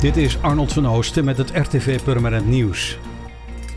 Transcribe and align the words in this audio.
Dit 0.00 0.16
is 0.16 0.42
Arnold 0.42 0.72
van 0.72 0.86
Oosten 0.86 1.24
met 1.24 1.38
het 1.38 1.50
RTV 1.50 2.02
Purmerend 2.02 2.46
Nieuws. 2.46 2.98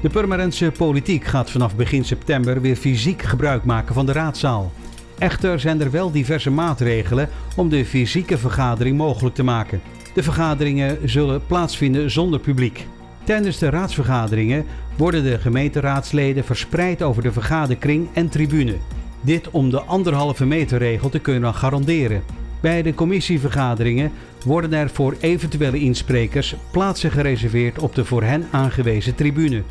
De 0.01 0.09
Purmerendse 0.09 0.71
politiek 0.77 1.23
gaat 1.23 1.51
vanaf 1.51 1.75
begin 1.75 2.05
september 2.05 2.61
weer 2.61 2.75
fysiek 2.75 3.21
gebruik 3.21 3.63
maken 3.63 3.93
van 3.93 4.05
de 4.05 4.11
raadzaal. 4.11 4.71
Echter 5.17 5.59
zijn 5.59 5.81
er 5.81 5.91
wel 5.91 6.11
diverse 6.11 6.49
maatregelen 6.49 7.29
om 7.55 7.69
de 7.69 7.85
fysieke 7.85 8.37
vergadering 8.37 8.97
mogelijk 8.97 9.35
te 9.35 9.43
maken. 9.43 9.81
De 10.13 10.23
vergaderingen 10.23 11.09
zullen 11.09 11.45
plaatsvinden 11.45 12.11
zonder 12.11 12.39
publiek. 12.39 12.87
Tijdens 13.23 13.57
de 13.57 13.69
raadsvergaderingen 13.69 14.65
worden 14.97 15.23
de 15.23 15.39
gemeenteraadsleden 15.39 16.43
verspreid 16.43 17.01
over 17.01 17.23
de 17.23 17.31
vergaderkring 17.31 18.07
en 18.13 18.29
tribune. 18.29 18.75
Dit 19.21 19.49
om 19.49 19.69
de 19.69 19.81
anderhalve 19.81 20.45
meter 20.45 20.77
regel 20.77 21.09
te 21.09 21.19
kunnen 21.19 21.53
garanderen. 21.53 22.42
Bij 22.63 22.81
de 22.81 22.93
commissievergaderingen 22.93 24.11
worden 24.45 24.73
er 24.73 24.89
voor 24.89 25.15
eventuele 25.19 25.79
insprekers 25.79 26.55
plaatsen 26.71 27.11
gereserveerd 27.11 27.79
op 27.79 27.95
de 27.95 28.05
voor 28.05 28.23
hen 28.23 28.47
aangewezen 28.51 29.15
tribune. 29.15 29.63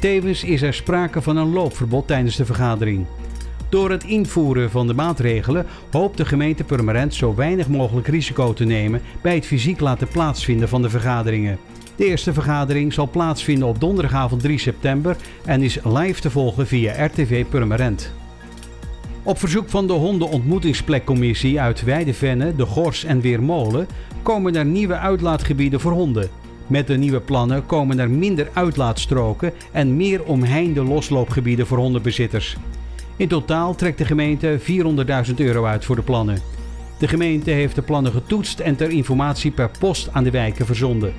Tevens 0.00 0.44
is 0.44 0.62
er 0.62 0.74
sprake 0.74 1.22
van 1.22 1.36
een 1.36 1.52
loopverbod 1.52 2.06
tijdens 2.06 2.36
de 2.36 2.44
vergadering. 2.44 3.06
Door 3.68 3.90
het 3.90 4.04
invoeren 4.04 4.70
van 4.70 4.86
de 4.86 4.94
maatregelen 4.94 5.66
hoopt 5.90 6.16
de 6.16 6.24
gemeente 6.24 6.64
Purmerend 6.64 7.14
zo 7.14 7.34
weinig 7.34 7.68
mogelijk 7.68 8.06
risico 8.06 8.52
te 8.52 8.64
nemen 8.64 9.00
bij 9.22 9.34
het 9.34 9.46
fysiek 9.46 9.80
laten 9.80 10.08
plaatsvinden 10.08 10.68
van 10.68 10.82
de 10.82 10.90
vergaderingen. 10.90 11.58
De 11.96 12.06
eerste 12.06 12.32
vergadering 12.32 12.92
zal 12.92 13.10
plaatsvinden 13.10 13.68
op 13.68 13.80
donderdagavond 13.80 14.42
3 14.42 14.58
september 14.58 15.16
en 15.44 15.62
is 15.62 15.78
live 15.84 16.20
te 16.20 16.30
volgen 16.30 16.66
via 16.66 17.04
RTV 17.06 17.44
Purmerend. 17.46 18.21
Op 19.24 19.38
verzoek 19.38 19.68
van 19.68 19.86
de 19.86 19.92
hondenontmoetingsplekcommissie 19.92 21.60
uit 21.60 21.84
Weidevenne, 21.84 22.56
De 22.56 22.66
Gors 22.66 23.04
en 23.04 23.20
Weermolen 23.20 23.86
komen 24.22 24.56
er 24.56 24.64
nieuwe 24.64 24.96
uitlaatgebieden 24.96 25.80
voor 25.80 25.92
honden. 25.92 26.30
Met 26.66 26.86
de 26.86 26.96
nieuwe 26.96 27.20
plannen 27.20 27.66
komen 27.66 27.98
er 27.98 28.10
minder 28.10 28.48
uitlaatstroken 28.52 29.52
en 29.72 29.96
meer 29.96 30.24
omheinde 30.24 30.84
losloopgebieden 30.84 31.66
voor 31.66 31.78
hondenbezitters. 31.78 32.56
In 33.16 33.28
totaal 33.28 33.74
trekt 33.74 33.98
de 33.98 34.04
gemeente 34.04 34.60
400.000 35.28 35.34
euro 35.36 35.64
uit 35.64 35.84
voor 35.84 35.96
de 35.96 36.02
plannen. 36.02 36.38
De 36.98 37.08
gemeente 37.08 37.50
heeft 37.50 37.74
de 37.74 37.82
plannen 37.82 38.12
getoetst 38.12 38.60
en 38.60 38.76
ter 38.76 38.90
informatie 38.90 39.50
per 39.50 39.70
post 39.78 40.08
aan 40.12 40.24
de 40.24 40.30
wijken 40.30 40.66
verzonden. 40.66 41.12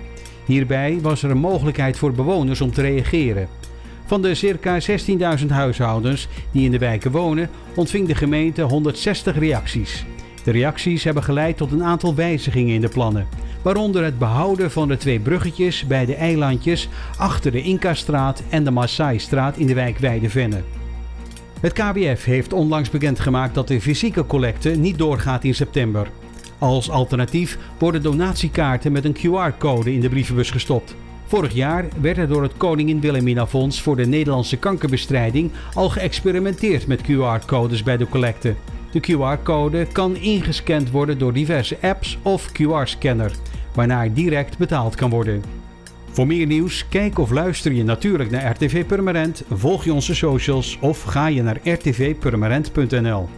Hierbij 0.46 1.00
was 1.02 1.24
er 1.24 1.30
een 1.30 1.38
mogelijkheid 1.38 1.98
voor 1.98 2.12
bewoners 2.14 2.62
om 2.62 2.72
te 2.72 2.82
reageren. 2.82 3.48
Van 4.06 4.22
de 4.22 4.36
circa 4.36 4.80
16.000 5.40 5.48
huishoudens 5.48 6.28
die 6.52 6.66
in 6.66 6.72
de 6.72 6.78
wijken 6.78 7.12
wonen, 7.12 7.50
ontving 7.76 8.08
de 8.08 8.16
gemeente 8.16 8.62
160 8.62 9.38
reacties. 9.38 10.06
De 10.44 10.52
reacties 10.52 11.04
hebben 11.04 11.24
geleid 11.24 11.58
tot 11.58 11.72
een 11.72 11.84
aantal 11.84 12.16
wijzigingen 12.16 12.74
in 12.74 12.82
de 12.82 12.90
plannen, 12.90 13.28
waaronder 13.62 14.04
het 14.04 14.18
behouden 14.18 14.72
van 14.72 14.88
de 14.88 14.98
twee 14.98 15.20
bruggetjes 15.20 15.88
bij 15.88 16.06
de 16.06 16.16
eilandjes 16.16 16.90
achter 17.18 17.52
de 17.52 17.62
Inca-straat 17.62 18.44
en 18.50 18.64
de 18.64 18.72
Maasai-straat 18.72 19.58
in 19.58 19.68
de 19.68 19.74
wijk 19.74 19.98
Weidevenne. 19.98 20.62
Het 21.60 21.74
KBF 21.74 22.26
heeft 22.26 22.54
onlangs 22.54 22.90
bekendgemaakt 22.90 23.56
dat 23.56 23.68
de 23.68 23.82
fysieke 23.82 24.26
collecte 24.26 24.70
niet 24.70 24.98
doorgaat 24.98 25.44
in 25.44 25.56
september. 25.56 26.08
Als 26.58 26.90
alternatief 26.90 27.58
worden 27.80 28.02
donatiekaarten 28.02 28.92
met 28.92 29.06
een 29.06 29.18
QR-code 29.18 29.94
in 29.94 30.00
de 30.00 30.10
brievenbus 30.10 30.52
gestopt. 30.52 30.96
Vorig 31.26 31.54
jaar 31.54 31.86
werd 32.02 32.18
er 32.18 32.28
door 32.28 32.44
het 32.44 32.58
Koningin 32.58 33.00
Wilhelmina 33.00 33.48
Fonds 33.48 33.82
voor 33.82 33.96
de 33.96 34.06
Nederlandse 34.06 34.58
kankerbestrijding 34.58 35.52
al 35.74 35.90
geëxperimenteerd 35.90 36.88
met 36.88 37.02
QR-codes 37.02 37.84
bij 37.84 37.98
de 37.98 38.10
collecte. 38.10 38.56
De 38.92 39.00
QR-code 39.00 39.88
kan 39.92 40.16
ingescand 40.16 40.92
worden 40.92 41.18
door 41.18 41.34
diverse 41.34 41.78
apps 41.82 42.18
of 42.22 42.52
QR-scanner, 42.52 43.32
waarna 43.74 44.08
direct 44.08 44.58
betaald 44.58 44.96
kan 44.96 45.10
worden. 45.10 45.44
Voor 46.12 46.28
meer 46.28 46.46
nieuws, 46.46 46.88
kijk 46.90 47.20
of 47.20 47.32
luister 47.32 47.72
je 47.72 47.84
natuurlijk 47.84 48.30
naar 48.30 48.52
RTV 48.52 48.86
Permanent, 48.86 49.44
volg 49.50 49.84
je 49.84 49.94
onze 49.94 50.16
socials 50.16 50.78
of 50.82 51.04
ga 51.04 51.28
je 51.28 51.44
naar 51.44 51.60
rtvpermanent.nl. 51.64 53.30